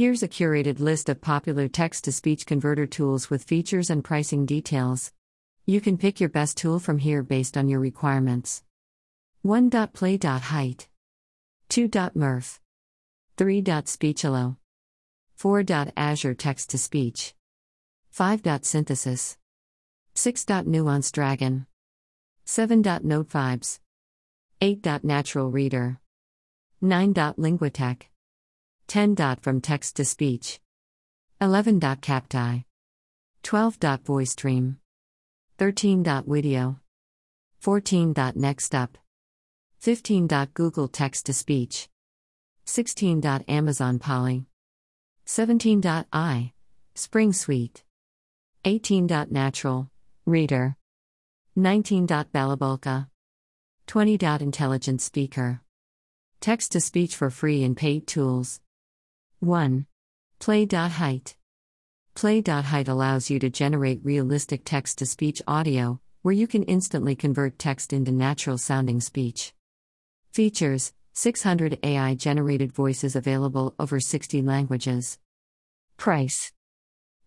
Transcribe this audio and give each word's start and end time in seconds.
Here's 0.00 0.22
a 0.22 0.28
curated 0.28 0.80
list 0.80 1.10
of 1.10 1.20
popular 1.20 1.68
text 1.68 2.04
to 2.04 2.12
speech 2.12 2.46
converter 2.46 2.86
tools 2.86 3.28
with 3.28 3.44
features 3.44 3.90
and 3.90 4.02
pricing 4.02 4.46
details. 4.46 5.12
You 5.66 5.82
can 5.82 5.98
pick 5.98 6.20
your 6.20 6.30
best 6.30 6.56
tool 6.56 6.78
from 6.78 6.96
here 6.96 7.22
based 7.22 7.54
on 7.54 7.68
your 7.68 7.80
requirements. 7.80 8.62
1.play.height, 9.44 10.88
2.murf, 11.68 12.58
3.speechelo, 13.36 14.56
4.azure 15.38 16.34
text 16.38 16.70
to 16.70 16.78
speech, 16.78 17.34
5.synthesys, 18.16 19.36
6.nuance 20.14 21.12
dragon, 21.12 21.66
7.notevibes, 22.46 23.80
8.natural 24.62 25.52
reader, 25.52 26.00
9.linguatec, 26.82 28.04
10. 28.90 29.14
From 29.40 29.60
text 29.60 29.94
to 29.94 30.04
speech. 30.04 30.58
11. 31.40 31.78
Capti. 31.78 32.64
12. 33.44 33.78
VoiceStream. 33.78 34.78
13. 35.58 36.02
Video. 36.26 36.80
14. 37.60 38.12
Nextup. 38.14 38.88
15. 39.78 40.26
Google 40.54 40.88
Text 40.88 41.26
to 41.26 41.32
Speech. 41.32 41.88
16. 42.64 43.22
Amazon 43.46 44.00
Polly. 44.00 44.46
17. 45.24 45.80
I. 46.12 46.52
Spring 46.96 47.32
Suite. 47.32 47.84
18. 48.64 49.06
Natural. 49.30 49.88
Reader. 50.26 50.74
19. 51.54 52.08
Balabolka. 52.08 53.06
20. 53.86 54.18
Intelligent 54.40 55.00
Speaker. 55.00 55.60
Text 56.40 56.72
to 56.72 56.80
speech 56.80 57.14
for 57.14 57.30
free 57.30 57.62
and 57.62 57.76
paid 57.76 58.08
tools. 58.08 58.60
1. 59.40 59.86
Play.height. 60.38 61.36
Play.height 62.14 62.88
allows 62.88 63.30
you 63.30 63.38
to 63.38 63.48
generate 63.48 64.04
realistic 64.04 64.66
text 64.66 64.98
to 64.98 65.06
speech 65.06 65.40
audio, 65.48 65.98
where 66.20 66.34
you 66.34 66.46
can 66.46 66.62
instantly 66.64 67.16
convert 67.16 67.58
text 67.58 67.94
into 67.94 68.12
natural 68.12 68.58
sounding 68.58 69.00
speech. 69.00 69.54
Features 70.32 70.92
600 71.14 71.78
AI 71.82 72.16
generated 72.16 72.72
voices 72.72 73.16
available 73.16 73.74
over 73.78 73.98
60 73.98 74.42
languages. 74.42 75.18
Price 75.96 76.52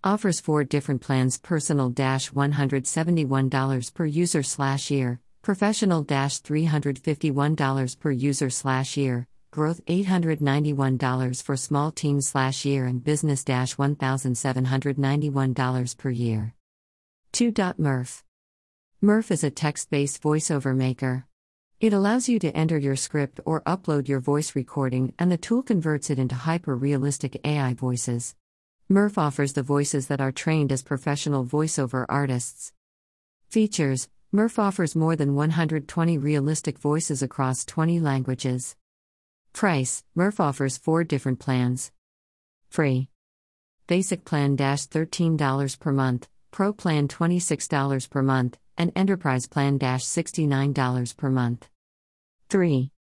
Offers 0.04 0.40
four 0.40 0.64
different 0.64 1.02
plans 1.02 1.40
personal 1.40 1.90
$171 1.90 3.94
per 3.94 4.06
user 4.06 4.44
slash 4.44 4.92
year, 4.92 5.20
professional 5.42 6.04
$351 6.04 8.00
per 8.00 8.12
user 8.12 8.52
slash 8.52 8.98
year, 8.98 9.28
growth 9.54 9.86
$891 9.86 11.44
for 11.44 11.56
small 11.56 11.92
team 11.92 12.20
slash 12.22 12.66
year 12.66 12.88
and 12.88 13.04
business 13.04 13.44
$1,791 13.44 15.98
per 15.98 16.09
year. 16.09 16.56
2.murf. 17.34 18.24
Murf 19.04 19.30
is 19.30 19.44
a 19.44 19.52
text 19.52 19.92
based 19.92 20.24
voiceover 20.24 20.76
maker. 20.76 21.28
It 21.80 21.94
allows 21.94 22.28
you 22.28 22.40
to 22.40 22.58
enter 22.58 22.80
your 22.80 22.96
script 22.96 23.40
or 23.46 23.62
upload 23.62 24.08
your 24.08 24.20
voice 24.20 24.56
recording, 24.56 25.14
and 25.20 25.31
the 25.31 25.38
tool 25.38 25.62
converts 25.62 26.09
it 26.09 26.18
into 26.18 26.34
hyper 26.34 26.76
realistic 26.76 27.40
AI 27.46 27.76
voices. 27.76 28.36
Murf 28.92 29.20
offers 29.20 29.54
the 29.54 29.62
voices 29.62 30.08
that 30.08 30.22
are 30.22 30.31
trained 30.31 30.72
as 30.72 30.81
professional 30.81 31.46
voiceover 31.46 32.08
artists. 32.09 32.74
Features 33.50 34.09
Murf 34.34 34.58
offers 34.58 34.96
more 34.96 35.16
than 35.16 35.36
120 35.36 36.18
realistic 36.18 36.80
voices 36.80 37.22
across 37.22 37.66
20 37.66 38.00
languages. 38.00 38.76
Price 39.54 40.04
Murf 40.18 40.40
offers 40.40 40.78
four 40.78 41.04
different 41.04 41.40
plans. 41.40 41.92
Free. 42.70 43.08
Basic 43.88 44.26
plan 44.26 44.58
$13 44.92 45.80
per 45.80 45.92
month, 45.92 46.28
Pro 46.52 46.73
plan 46.73 47.08
$26 47.08 48.09
per 48.09 48.22
month, 48.22 48.58
and 48.78 48.92
Enterprise 48.96 49.48
plan 49.48 49.78
$69 49.80 51.18
per 51.18 51.30
month. 51.30 51.69
3. 52.50 52.91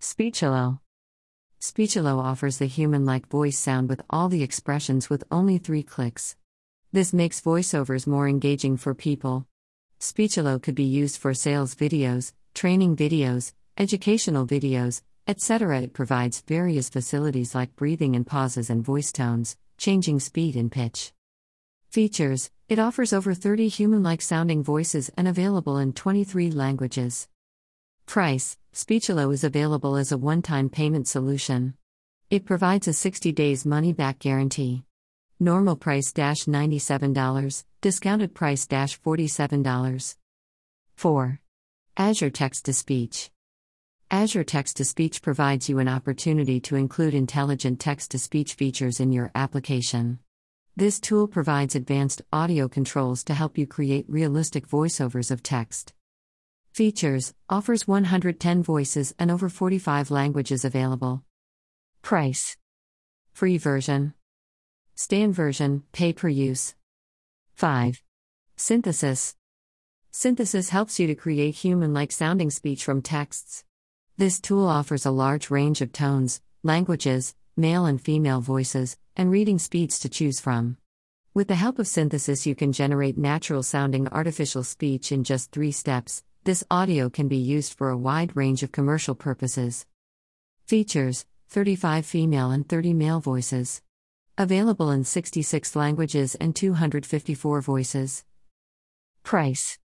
Speechelo. 0.00 0.80
Speechelo 1.60 2.18
offers 2.22 2.58
the 2.58 2.66
human 2.66 3.04
like 3.04 3.28
voice 3.28 3.58
sound 3.58 3.88
with 3.88 4.00
all 4.08 4.28
the 4.28 4.42
expressions 4.42 5.10
with 5.10 5.24
only 5.30 5.58
three 5.58 5.82
clicks. 5.82 6.36
This 6.92 7.12
makes 7.12 7.40
voiceovers 7.40 8.06
more 8.06 8.28
engaging 8.28 8.76
for 8.76 8.94
people. 8.94 9.46
Speechelo 10.00 10.62
could 10.62 10.74
be 10.74 10.84
used 10.84 11.18
for 11.18 11.34
sales 11.34 11.74
videos, 11.74 12.32
training 12.54 12.96
videos, 12.96 13.52
educational 13.76 14.46
videos, 14.46 15.02
etc. 15.28 15.82
It 15.82 15.92
provides 15.92 16.40
various 16.40 16.88
facilities 16.88 17.54
like 17.54 17.76
breathing 17.76 18.16
and 18.16 18.26
pauses 18.26 18.70
and 18.70 18.82
voice 18.82 19.12
tones, 19.12 19.56
changing 19.76 20.20
speed 20.20 20.56
and 20.56 20.72
pitch. 20.72 21.12
Features 21.90 22.50
It 22.68 22.78
offers 22.78 23.12
over 23.12 23.34
30 23.34 23.68
human 23.68 24.02
like 24.02 24.22
sounding 24.22 24.64
voices 24.64 25.10
and 25.16 25.28
available 25.28 25.78
in 25.78 25.92
23 25.92 26.50
languages. 26.50 27.28
Price 28.06 28.56
Speechelo 28.74 29.32
is 29.32 29.44
available 29.44 29.96
as 29.96 30.12
a 30.12 30.18
one 30.18 30.42
time 30.42 30.68
payment 30.68 31.06
solution. 31.06 31.74
It 32.30 32.44
provides 32.44 32.88
a 32.88 32.92
60 32.92 33.32
days 33.32 33.66
money 33.66 33.92
back 33.92 34.18
guarantee. 34.18 34.84
Normal 35.40 35.76
price 35.76 36.12
$97, 36.12 37.64
discounted 37.80 38.34
price 38.34 38.66
$47. 38.66 40.16
4. 40.96 41.40
Azure 41.96 42.30
Text 42.30 42.64
to 42.64 42.72
Speech. 42.72 43.30
Azure 44.10 44.42
Text 44.42 44.78
to 44.78 44.86
Speech 44.86 45.20
provides 45.20 45.68
you 45.68 45.80
an 45.80 45.88
opportunity 45.88 46.60
to 46.60 46.76
include 46.76 47.12
intelligent 47.12 47.78
text 47.78 48.10
to 48.12 48.18
speech 48.18 48.54
features 48.54 49.00
in 49.00 49.12
your 49.12 49.30
application. 49.34 50.18
This 50.74 50.98
tool 50.98 51.28
provides 51.28 51.74
advanced 51.74 52.22
audio 52.32 52.68
controls 52.68 53.22
to 53.24 53.34
help 53.34 53.58
you 53.58 53.66
create 53.66 54.06
realistic 54.08 54.66
voiceovers 54.66 55.30
of 55.30 55.42
text. 55.42 55.92
Features 56.72 57.34
offers 57.50 57.86
110 57.86 58.62
voices 58.62 59.14
and 59.18 59.30
over 59.30 59.50
45 59.50 60.10
languages 60.10 60.64
available. 60.64 61.22
Price 62.00 62.56
Free 63.34 63.58
version. 63.58 64.14
Stand 64.94 65.34
version, 65.34 65.82
pay 65.92 66.14
per 66.14 66.28
use. 66.28 66.74
5. 67.56 68.02
Synthesys 68.56 69.34
Synthesys 70.14 70.70
helps 70.70 70.98
you 70.98 71.06
to 71.08 71.14
create 71.14 71.56
human 71.56 71.92
like 71.92 72.10
sounding 72.10 72.48
speech 72.48 72.82
from 72.82 73.02
texts. 73.02 73.64
This 74.18 74.40
tool 74.40 74.66
offers 74.66 75.06
a 75.06 75.12
large 75.12 75.48
range 75.48 75.80
of 75.80 75.92
tones, 75.92 76.40
languages, 76.64 77.36
male 77.56 77.86
and 77.86 78.00
female 78.00 78.40
voices, 78.40 78.96
and 79.14 79.30
reading 79.30 79.60
speeds 79.60 80.00
to 80.00 80.08
choose 80.08 80.40
from. 80.40 80.76
With 81.34 81.46
the 81.46 81.54
help 81.54 81.78
of 81.78 81.86
Synthesys, 81.86 82.44
you 82.44 82.56
can 82.56 82.72
generate 82.72 83.16
natural 83.16 83.62
sounding 83.62 84.08
artificial 84.08 84.64
speech 84.64 85.12
in 85.12 85.22
just 85.22 85.52
three 85.52 85.70
steps. 85.70 86.24
This 86.42 86.64
audio 86.68 87.08
can 87.08 87.28
be 87.28 87.36
used 87.36 87.74
for 87.74 87.90
a 87.90 87.96
wide 87.96 88.34
range 88.34 88.64
of 88.64 88.72
commercial 88.72 89.14
purposes. 89.14 89.86
Features 90.66 91.24
35 91.50 92.04
female 92.04 92.50
and 92.50 92.68
30 92.68 92.94
male 92.94 93.20
voices. 93.20 93.82
Available 94.36 94.90
in 94.90 95.04
66 95.04 95.76
languages 95.76 96.34
and 96.34 96.56
254 96.56 97.60
voices. 97.60 98.24
Price 99.22 99.78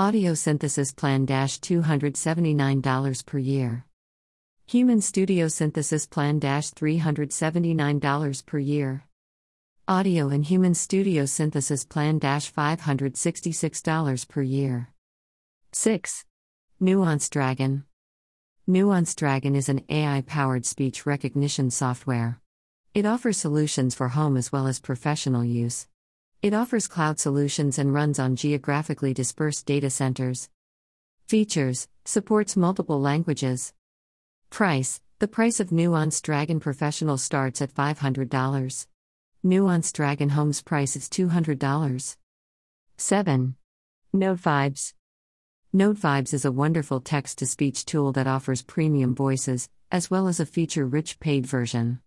Audio 0.00 0.32
Synthesys 0.32 0.94
Plan 0.94 1.26
$279 1.26 3.26
per 3.26 3.38
year. 3.38 3.84
Human 4.68 5.00
Studio 5.00 5.46
Synthesys 5.46 6.08
Plan 6.08 6.38
$379 6.76 8.46
per 8.46 8.58
year. 8.60 9.02
Audio 9.88 10.28
and 10.28 10.44
Human 10.44 10.74
Studio 10.74 11.24
Synthesys 11.24 11.88
Plan 11.88 12.20
$566 12.20 14.28
per 14.28 14.42
year. 14.42 14.90
6. 15.72 16.24
Nuance 16.78 17.28
Dragon. 17.28 17.82
Nuance 18.68 19.16
Dragon 19.16 19.56
is 19.56 19.68
an 19.68 19.84
AI 19.88 20.20
powered 20.20 20.64
speech 20.64 21.06
recognition 21.06 21.72
software. 21.72 22.40
It 22.94 23.04
offers 23.04 23.38
solutions 23.38 23.96
for 23.96 24.10
home 24.10 24.36
as 24.36 24.52
well 24.52 24.68
as 24.68 24.78
professional 24.78 25.44
use. 25.44 25.88
It 26.40 26.54
offers 26.54 26.86
cloud 26.86 27.18
solutions 27.18 27.80
and 27.80 27.92
runs 27.92 28.20
on 28.20 28.36
geographically 28.36 29.12
dispersed 29.12 29.66
data 29.66 29.90
centers. 29.90 30.48
Features 31.26 31.88
supports 32.04 32.56
multiple 32.56 33.00
languages. 33.00 33.72
Price 34.48 35.00
The 35.18 35.26
price 35.26 35.58
of 35.58 35.72
Nuance 35.72 36.20
Dragon 36.20 36.60
Professional 36.60 37.18
starts 37.18 37.60
at 37.60 37.74
$500. 37.74 38.86
Nuance 39.42 39.90
Dragon 39.90 40.28
Home's 40.28 40.62
price 40.62 40.94
is 40.94 41.08
$200. 41.08 42.16
7. 42.98 43.56
Note 44.12 44.38
Note 45.72 45.96
Vibes 45.96 46.32
is 46.32 46.44
a 46.44 46.52
wonderful 46.52 47.00
text 47.00 47.38
to 47.38 47.46
speech 47.46 47.84
tool 47.84 48.12
that 48.12 48.28
offers 48.28 48.62
premium 48.62 49.12
voices, 49.12 49.68
as 49.90 50.08
well 50.08 50.28
as 50.28 50.38
a 50.38 50.46
feature 50.46 50.86
rich 50.86 51.18
paid 51.18 51.46
version. 51.46 51.98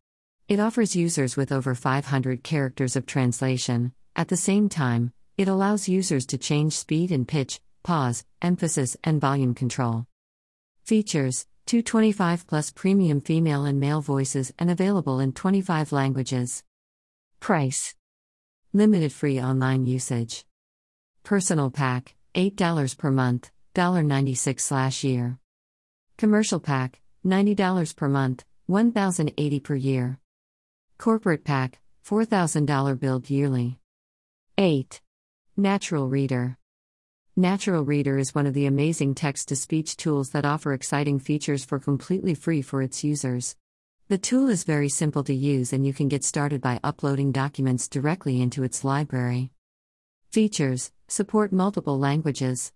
It 0.47 0.61
offers 0.61 0.95
users 0.95 1.35
with 1.35 1.51
over 1.51 1.75
500 1.75 2.43
characters 2.43 2.95
of 2.95 3.05
translation, 3.05 3.91
at 4.15 4.27
the 4.27 4.37
same 4.37 4.69
time, 4.69 5.13
it 5.37 5.47
allows 5.47 5.87
users 5.87 6.25
to 6.27 6.37
change 6.37 6.73
speed 6.73 7.11
and 7.11 7.27
pitch, 7.27 7.61
pause, 7.83 8.25
emphasis, 8.41 8.97
and 9.03 9.21
volume 9.21 9.53
control. 9.53 10.05
Features 10.83 11.47
225 11.67 12.47
plus 12.47 12.71
premium 12.71 13.21
female 13.21 13.65
and 13.65 13.79
male 13.79 14.01
voices 14.01 14.51
and 14.59 14.69
available 14.69 15.19
in 15.19 15.31
25 15.31 15.91
languages. 15.91 16.63
Price 17.39 17.95
Limited 18.73 19.11
free 19.11 19.41
online 19.41 19.85
usage. 19.85 20.45
Personal 21.23 21.71
pack 21.71 22.15
$8 22.35 22.97
per 22.97 23.11
month, 23.11 23.51
$96 23.75 24.59
slash 24.59 25.03
year. 25.03 25.39
Commercial 26.17 26.59
pack 26.59 27.01
$90 27.25 27.95
per 27.95 28.07
month, 28.07 28.45
1080 28.67 29.59
per 29.59 29.75
year. 29.75 30.19
Corporate 30.97 31.43
pack 31.43 31.79
$4000 32.05 32.99
billed 32.99 33.29
yearly. 33.29 33.80
8. 34.57 35.01
Natural 35.57 36.07
Reader 36.07 36.57
Natural 37.35 37.83
Reader 37.83 38.17
is 38.17 38.35
one 38.35 38.45
of 38.45 38.53
the 38.53 38.65
amazing 38.65 39.15
text 39.15 39.47
to 39.47 39.55
speech 39.55 39.95
tools 39.95 40.31
that 40.31 40.45
offer 40.45 40.73
exciting 40.73 41.19
features 41.19 41.63
for 41.63 41.79
completely 41.79 42.35
free 42.35 42.61
for 42.61 42.81
its 42.81 43.03
users. 43.03 43.55
The 44.09 44.17
tool 44.17 44.49
is 44.49 44.65
very 44.65 44.89
simple 44.89 45.23
to 45.23 45.33
use 45.33 45.71
and 45.71 45.87
you 45.87 45.93
can 45.93 46.09
get 46.09 46.23
started 46.23 46.61
by 46.61 46.79
uploading 46.83 47.31
documents 47.31 47.87
directly 47.87 48.41
into 48.41 48.63
its 48.63 48.83
library. 48.83 49.51
Features 50.31 50.91
Support 51.07 51.53
multiple 51.53 51.97
languages. 51.97 52.73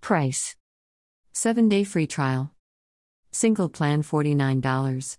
Price 0.00 0.56
7 1.32 1.68
day 1.68 1.84
free 1.84 2.06
trial. 2.06 2.52
Single 3.32 3.68
plan 3.68 4.02
$49. 4.02 5.18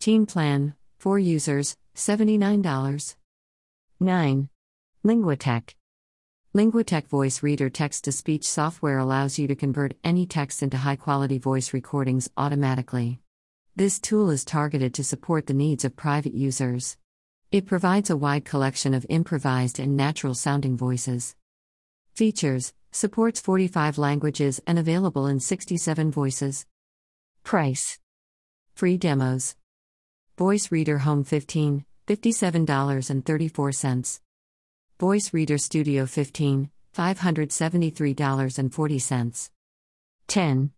Team 0.00 0.26
plan, 0.26 0.74
4 0.98 1.18
users, 1.18 1.76
$79. 1.94 3.16
9. 4.00 4.48
Linguatec. 5.06 5.74
Linguatec 6.52 7.06
Voice 7.06 7.40
Reader 7.40 7.70
text 7.70 8.02
to 8.02 8.10
speech 8.10 8.42
software 8.42 8.98
allows 8.98 9.38
you 9.38 9.46
to 9.46 9.54
convert 9.54 9.94
any 10.02 10.26
text 10.26 10.64
into 10.64 10.78
high 10.78 10.96
quality 10.96 11.38
voice 11.38 11.72
recordings 11.72 12.28
automatically. 12.36 13.20
This 13.76 14.00
tool 14.00 14.30
is 14.30 14.44
targeted 14.44 14.92
to 14.94 15.04
support 15.04 15.46
the 15.46 15.54
needs 15.54 15.84
of 15.84 15.94
private 15.94 16.34
users. 16.34 16.96
It 17.52 17.66
provides 17.66 18.10
a 18.10 18.16
wide 18.16 18.44
collection 18.44 18.94
of 18.94 19.06
improvised 19.08 19.78
and 19.78 19.96
natural 19.96 20.34
sounding 20.34 20.76
voices. 20.76 21.36
Features 22.14 22.72
supports 22.90 23.40
45 23.40 23.98
languages 23.98 24.60
and 24.66 24.76
available 24.76 25.28
in 25.28 25.38
67 25.38 26.10
voices. 26.10 26.66
Price 27.44 28.00
Free 28.74 28.96
demos. 28.96 29.54
Voice 30.36 30.72
Reader 30.72 30.98
Home 30.98 31.22
15, 31.22 31.84
$57.34. 32.08 34.20
Voice 34.98 35.34
Reader 35.34 35.58
Studio 35.58 36.06
15, 36.06 36.70
$573.40. 36.96 39.50
10. 40.26 40.70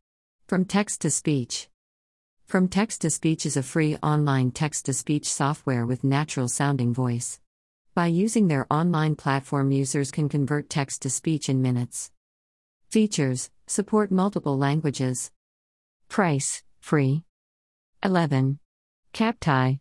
From 0.48 0.64
Text 0.64 1.00
to 1.02 1.10
Speech. 1.10 1.68
From 2.44 2.66
Text 2.66 3.02
to 3.02 3.10
Speech 3.10 3.46
is 3.46 3.56
a 3.56 3.62
free 3.62 3.96
online 4.02 4.50
text 4.50 4.86
to 4.86 4.92
speech 4.92 5.32
software 5.32 5.86
with 5.86 6.02
natural 6.02 6.48
sounding 6.48 6.92
voice. 6.92 7.38
By 7.94 8.08
using 8.08 8.48
their 8.48 8.66
online 8.72 9.14
platform, 9.14 9.70
users 9.70 10.10
can 10.10 10.28
convert 10.28 10.68
text 10.68 11.02
to 11.02 11.10
speech 11.10 11.48
in 11.48 11.62
minutes. 11.62 12.10
Features 12.88 13.50
support 13.68 14.10
multiple 14.10 14.58
languages. 14.58 15.30
Price 16.08 16.64
free. 16.80 17.22
11. 18.02 18.58
Capti. 19.14 19.78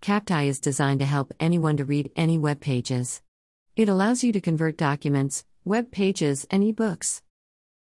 Capti 0.00 0.46
is 0.46 0.60
designed 0.60 1.00
to 1.00 1.06
help 1.06 1.34
anyone 1.38 1.76
to 1.76 1.84
read 1.84 2.10
any 2.16 2.38
web 2.38 2.62
pages. 2.62 3.20
It 3.80 3.88
allows 3.88 4.22
you 4.22 4.30
to 4.32 4.40
convert 4.42 4.76
documents, 4.76 5.46
web 5.64 5.90
pages, 5.90 6.46
and 6.50 6.62
ebooks. 6.62 7.22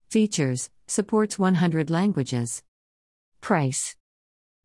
Features 0.10 0.70
supports 0.86 1.40
100 1.40 1.90
languages. 1.90 2.62
Price 3.40 3.96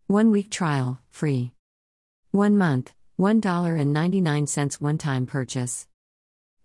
1 0.09 0.33
week 0.33 0.51
trial, 0.51 0.99
free. 1.11 1.53
1 2.33 2.59
month, 2.59 2.93
$1.99 3.21 4.81
one 4.81 4.99
time 4.99 5.25
purchase. 5.25 5.87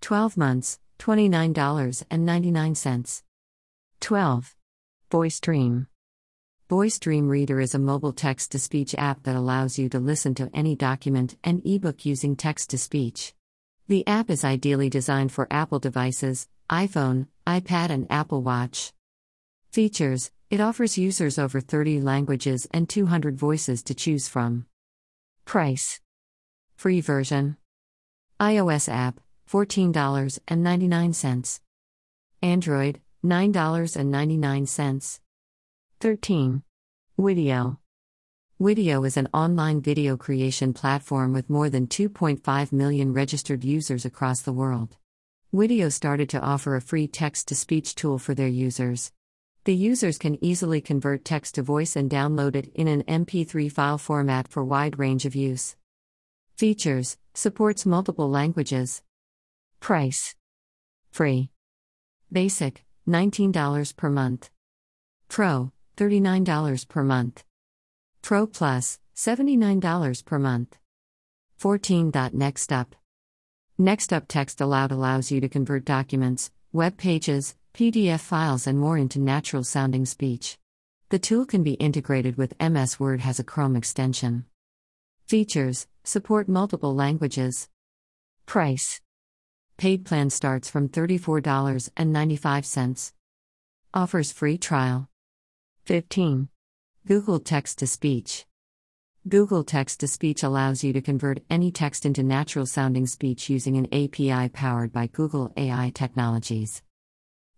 12 0.02 0.36
months, 0.36 0.80
$29.99. 0.98 3.22
12. 4.00 4.56
VoiceStream. 5.12 5.86
VoiceStream 6.68 7.30
Reader 7.30 7.62
is 7.62 7.76
a 7.76 7.80
mobile 7.80 8.12
text 8.12 8.54
to 8.54 8.58
speech 8.58 8.96
app 8.98 9.22
that 9.22 9.36
allows 9.36 9.78
you 9.78 9.88
to 9.90 10.00
listen 10.00 10.34
to 10.34 10.50
any 10.52 10.76
document 10.76 11.38
and 11.44 11.62
ebook 11.64 12.08
using 12.08 12.36
text 12.36 12.72
to 12.72 12.80
speech. 12.80 13.36
The 13.90 14.06
app 14.06 14.30
is 14.30 14.44
ideally 14.44 14.90
designed 14.90 15.32
for 15.32 15.48
Apple 15.50 15.80
devices, 15.80 16.50
iPhone, 16.70 17.28
iPad, 17.46 17.90
and 17.90 18.06
Apple 18.10 18.42
Watch. 18.42 18.92
Features 19.72 20.30
It 20.50 20.60
offers 20.60 20.98
users 20.98 21.40
over 21.40 21.62
30 21.62 22.02
languages 22.02 22.68
and 22.72 22.90
200 22.90 23.38
voices 23.38 23.82
to 23.84 23.94
choose 23.94 24.28
from. 24.28 24.66
Price 25.46 26.02
Free 26.76 27.00
version 27.00 27.56
iOS 28.42 28.92
app 28.92 29.22
$14.99. 29.50 31.60
Android 32.42 33.00
$9.99. 33.26 35.20
13. 36.02 36.64
Video 37.18 37.80
Video 38.60 39.04
is 39.04 39.18
an 39.18 39.30
online 39.36 39.82
video 39.82 40.18
creation 40.18 40.74
platform 40.74 41.32
with 41.32 41.48
more 41.48 41.70
than 41.70 41.86
2.5 41.86 42.72
million 42.72 43.14
registered 43.14 43.64
users 43.64 44.04
across 44.04 44.42
the 44.42 44.52
world. 44.52 44.98
Video 45.54 45.90
started 45.90 46.28
to 46.28 46.42
offer 46.42 46.76
a 46.76 46.82
free 46.82 47.08
text 47.08 47.48
to 47.48 47.54
speech 47.54 47.94
tool 47.94 48.18
for 48.18 48.34
their 48.34 48.48
users. 48.48 49.12
The 49.66 49.76
users 49.76 50.18
can 50.18 50.44
easily 50.44 50.82
convert 50.82 51.24
text 51.24 51.54
to 51.56 51.62
voice 51.62 51.96
and 51.96 52.10
download 52.10 52.56
it 52.56 52.72
in 52.74 52.88
an 52.88 53.04
MP3 53.04 53.72
file 53.72 54.00
format 54.00 54.48
for 54.48 54.66
wide 54.66 54.98
range 54.98 55.28
of 55.28 55.36
use. 55.36 55.76
Features 56.56 57.16
supports 57.36 57.86
multiple 57.86 58.28
languages. 58.28 59.04
Price 59.80 60.34
Free. 61.12 61.52
Basic 62.32 62.84
$19 63.08 63.96
per 63.96 64.10
month. 64.10 64.50
Pro 65.28 65.72
$39 65.96 66.88
per 66.88 67.04
month. 67.04 67.44
Pro 68.28 68.44
Plus, 68.46 69.00
$79 69.16 70.26
per 70.26 70.38
month. 70.38 70.78
14. 71.60 72.12
Next 72.34 72.74
Up. 72.74 72.94
Next 73.78 74.12
Up 74.12 74.28
Text 74.28 74.60
Aloud 74.60 74.92
allows 74.92 75.32
you 75.32 75.40
to 75.40 75.48
convert 75.48 75.86
documents, 75.86 76.52
web 76.74 76.98
pages, 76.98 77.56
PDF 77.74 78.20
files, 78.20 78.68
and 78.68 78.78
more 78.78 78.98
into 78.98 79.22
natural 79.22 79.64
sounding 79.64 80.06
speech. 80.06 80.58
The 81.08 81.20
tool 81.20 81.46
can 81.46 81.64
be 81.64 81.76
integrated 81.76 82.36
with 82.36 82.54
MS 82.60 83.00
Word 83.00 83.22
has 83.22 83.40
a 83.40 83.46
Chrome 83.46 83.78
extension. 83.78 84.44
Features 85.28 85.88
support 86.04 86.50
multiple 86.50 86.94
languages. 86.94 87.70
Price 88.46 89.00
Paid 89.78 90.04
plan 90.04 90.32
starts 90.32 90.70
from 90.70 90.90
$34.95. 90.90 93.14
Offers 93.94 94.34
free 94.34 94.58
trial. 94.58 95.08
15. 95.86 96.50
Google 97.08 97.40
Text 97.40 97.78
to 97.78 97.88
Speech. 97.88 98.46
Google 99.30 99.64
Text 99.64 100.02
to 100.02 100.10
Speech 100.10 100.44
allows 100.44 100.84
you 100.84 100.92
to 100.92 101.00
convert 101.00 101.42
any 101.50 101.72
text 101.72 102.06
into 102.06 102.22
natural 102.22 102.66
sounding 102.66 103.08
speech 103.08 103.50
using 103.50 103.78
an 103.78 103.86
API 103.94 104.50
powered 104.50 104.92
by 104.92 105.08
Google 105.08 105.54
AI 105.56 105.94
technologies. 105.96 106.84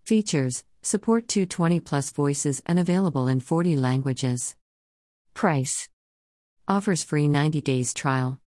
Features 0.06 0.64
Support 0.84 1.28
220 1.28 1.80
plus 1.80 2.12
voices 2.12 2.62
and 2.68 2.78
available 2.78 3.28
in 3.28 3.40
40 3.40 3.76
languages. 3.76 4.56
Price 5.34 5.90
Offers 6.68 7.04
free 7.04 7.28
90 7.28 7.60
days 7.62 7.92
trial. 7.92 8.40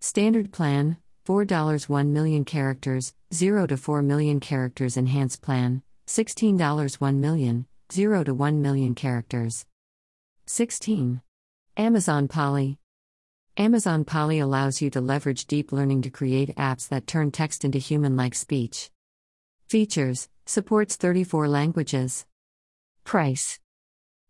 Standard 0.00 0.52
plan 0.52 0.96
$4 1.28 1.86
1 1.86 2.12
million 2.14 2.46
characters, 2.46 3.12
0 3.34 3.66
to 3.66 3.76
4 3.76 4.00
million 4.00 4.40
characters 4.40 4.96
enhanced 4.96 5.42
plan, 5.42 5.82
$16 6.06 6.98
1 6.98 7.20
million, 7.20 7.66
0 7.92 8.24
to 8.24 8.32
1 8.32 8.62
million 8.62 8.94
characters. 8.94 9.66
16. 10.48 11.20
Amazon 11.76 12.28
Polly. 12.28 12.78
Amazon 13.56 14.04
Polly 14.04 14.38
allows 14.38 14.80
you 14.80 14.90
to 14.90 15.00
leverage 15.00 15.46
deep 15.46 15.72
learning 15.72 16.02
to 16.02 16.10
create 16.10 16.54
apps 16.54 16.88
that 16.88 17.08
turn 17.08 17.32
text 17.32 17.64
into 17.64 17.78
human 17.78 18.16
like 18.16 18.34
speech. 18.34 18.92
Features 19.66 20.28
Supports 20.44 20.94
34 20.94 21.48
languages. 21.48 22.26
Price 23.02 23.58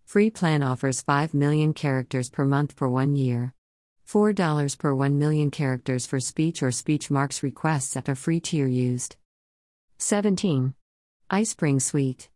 Free 0.06 0.30
plan 0.30 0.62
offers 0.62 1.02
5 1.02 1.34
million 1.34 1.74
characters 1.74 2.30
per 2.30 2.46
month 2.46 2.72
for 2.72 2.88
one 2.88 3.14
year. 3.14 3.52
$4 4.08 4.78
per 4.78 4.94
1 4.94 5.18
million 5.18 5.50
characters 5.50 6.06
for 6.06 6.18
speech 6.18 6.62
or 6.62 6.70
speech 6.70 7.10
marks 7.10 7.42
requests 7.42 7.94
at 7.94 8.08
a 8.08 8.14
free 8.14 8.40
tier 8.40 8.66
used. 8.66 9.16
17. 9.98 10.72
iSpring 11.30 11.82
Suite. 11.82 12.30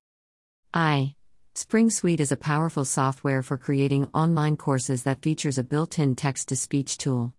I. 0.75 1.15
Spring 1.55 1.91
Suite 1.91 2.21
is 2.21 2.31
a 2.31 2.37
powerful 2.37 2.85
software 2.85 3.43
for 3.43 3.59
creating 3.59 4.09
online 4.15 4.57
courses 4.57 5.03
that 5.03 5.21
features 5.21 5.59
a 5.59 5.65
built 5.65 5.99
in 5.99 6.15
text 6.15 6.49
to 6.49 6.57
speech 6.57 6.97
tool. 6.97 7.35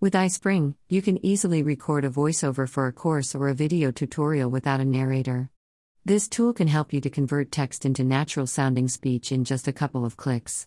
With 0.00 0.14
iSpring, 0.14 0.74
you 0.88 1.00
can 1.00 1.24
easily 1.24 1.62
record 1.62 2.04
a 2.04 2.10
voiceover 2.10 2.68
for 2.68 2.88
a 2.88 2.92
course 2.92 3.36
or 3.36 3.48
a 3.48 3.54
video 3.54 3.92
tutorial 3.92 4.50
without 4.50 4.80
a 4.80 4.84
narrator. 4.84 5.48
This 6.04 6.26
tool 6.26 6.52
can 6.52 6.66
help 6.66 6.92
you 6.92 7.00
to 7.02 7.08
convert 7.08 7.52
text 7.52 7.86
into 7.86 8.02
natural 8.02 8.48
sounding 8.48 8.88
speech 8.88 9.30
in 9.30 9.44
just 9.44 9.68
a 9.68 9.72
couple 9.72 10.04
of 10.04 10.16
clicks. 10.16 10.66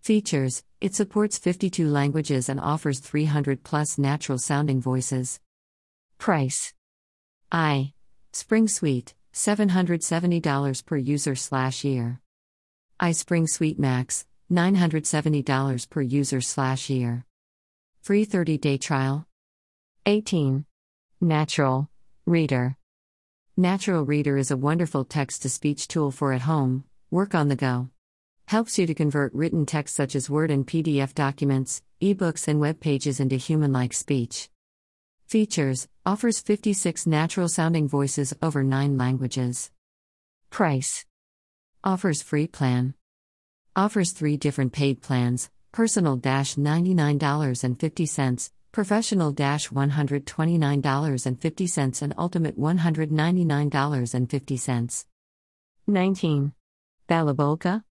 Features 0.00 0.64
It 0.80 0.96
supports 0.96 1.38
52 1.38 1.88
languages 1.88 2.48
and 2.48 2.58
offers 2.58 2.98
300 2.98 3.62
plus 3.62 3.96
natural 3.96 4.38
sounding 4.38 4.80
voices. 4.80 5.38
Price 6.18 6.74
I. 7.52 7.92
Spring 8.32 8.66
Suite, 8.66 9.14
$770 9.32 10.84
per 10.84 10.96
user 10.96 11.34
slash 11.34 11.84
year. 11.84 12.20
iSpring 13.00 13.48
Suite 13.48 13.78
Max, 13.78 14.26
$970 14.50 15.90
per 15.90 16.02
user 16.02 16.40
slash 16.40 16.90
year. 16.90 17.24
Free 18.00 18.24
30 18.24 18.58
day 18.58 18.78
trial. 18.78 19.26
18. 20.06 20.64
Natural 21.20 21.88
Reader. 22.26 22.76
Natural 23.56 24.04
Reader 24.04 24.38
is 24.38 24.50
a 24.50 24.56
wonderful 24.56 25.04
text 25.04 25.42
to 25.42 25.50
speech 25.50 25.88
tool 25.88 26.10
for 26.10 26.32
at 26.32 26.42
home, 26.42 26.84
work 27.10 27.34
on 27.34 27.48
the 27.48 27.56
go. 27.56 27.90
Helps 28.46 28.78
you 28.78 28.86
to 28.86 28.94
convert 28.94 29.34
written 29.34 29.66
text 29.66 29.94
such 29.94 30.14
as 30.14 30.30
Word 30.30 30.50
and 30.50 30.66
PDF 30.66 31.12
documents, 31.12 31.82
ebooks, 32.00 32.48
and 32.48 32.60
web 32.60 32.80
pages 32.80 33.20
into 33.20 33.36
human 33.36 33.72
like 33.72 33.92
speech. 33.92 34.48
Features 35.28 35.86
Offers 36.06 36.40
56 36.40 37.06
natural 37.06 37.48
sounding 37.50 37.86
voices 37.86 38.32
over 38.40 38.64
9 38.64 38.96
languages. 38.96 39.70
Price 40.48 41.04
Offers 41.84 42.22
free 42.22 42.46
plan. 42.46 42.94
Offers 43.76 44.12
3 44.12 44.38
different 44.38 44.72
paid 44.72 45.02
plans 45.02 45.50
personal 45.70 46.16
$99.50, 46.16 48.50
professional 48.72 49.34
$129.50, 49.34 52.02
and 52.02 52.14
ultimate 52.16 52.58
$199.50. 52.58 55.04
19. 55.86 56.52
Balabolka 57.06 57.82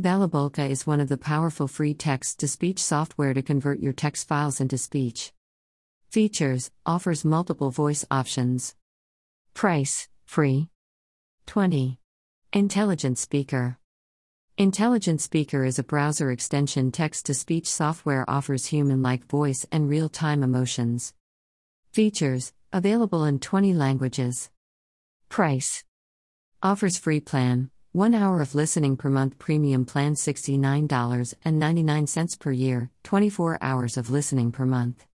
Balabolka 0.00 0.70
is 0.70 0.86
one 0.86 1.00
of 1.00 1.08
the 1.08 1.18
powerful 1.18 1.66
free 1.66 1.94
text 1.94 2.38
to 2.38 2.46
speech 2.46 2.78
software 2.78 3.34
to 3.34 3.42
convert 3.42 3.80
your 3.80 3.92
text 3.92 4.28
files 4.28 4.60
into 4.60 4.78
speech. 4.78 5.32
Features 6.12 6.70
offers 6.84 7.24
multiple 7.24 7.70
voice 7.70 8.04
options. 8.10 8.74
Price 9.54 10.10
free. 10.26 10.68
20. 11.46 11.98
Intelligent 12.52 13.16
Speaker. 13.16 13.78
Intelligent 14.58 15.22
Speaker 15.22 15.64
is 15.64 15.78
a 15.78 15.82
browser 15.82 16.30
extension 16.30 16.92
text 16.92 17.24
to 17.24 17.32
speech 17.32 17.66
software 17.66 18.28
offers 18.28 18.66
human 18.66 19.00
like 19.00 19.24
voice 19.24 19.64
and 19.72 19.88
real 19.88 20.10
time 20.10 20.42
emotions. 20.42 21.14
Features 21.92 22.52
available 22.74 23.24
in 23.24 23.38
20 23.38 23.72
languages. 23.72 24.50
Price 25.30 25.82
offers 26.62 26.98
free 26.98 27.20
plan 27.20 27.70
1 27.92 28.14
hour 28.14 28.42
of 28.42 28.54
listening 28.54 28.98
per 28.98 29.08
month 29.08 29.38
premium 29.38 29.86
plan 29.86 30.14
$69.99 30.14 32.38
per 32.38 32.52
year, 32.52 32.90
24 33.02 33.58
hours 33.62 33.96
of 33.96 34.10
listening 34.10 34.52
per 34.52 34.66
month. 34.66 35.06